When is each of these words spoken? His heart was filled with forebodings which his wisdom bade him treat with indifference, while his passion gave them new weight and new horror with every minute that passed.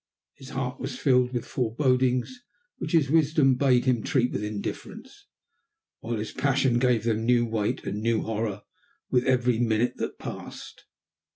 His 0.33 0.49
heart 0.49 0.79
was 0.79 0.97
filled 0.97 1.31
with 1.31 1.45
forebodings 1.45 2.41
which 2.79 2.93
his 2.93 3.11
wisdom 3.11 3.53
bade 3.53 3.85
him 3.85 4.01
treat 4.01 4.31
with 4.31 4.43
indifference, 4.43 5.27
while 5.99 6.15
his 6.15 6.31
passion 6.31 6.79
gave 6.79 7.03
them 7.03 7.23
new 7.23 7.45
weight 7.45 7.85
and 7.85 8.01
new 8.01 8.23
horror 8.23 8.63
with 9.11 9.25
every 9.27 9.59
minute 9.59 9.97
that 9.97 10.17
passed. 10.17 10.85